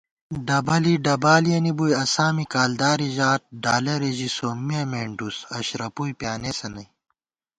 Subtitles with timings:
[0.47, 6.85] ڈبَلی ڈبالِیَنی بُوئی، اساں می کالداری ژات * ڈالَرے ژی سومّیہ مېنڈُوس، اشرَپُوئی پیانېسہ نئ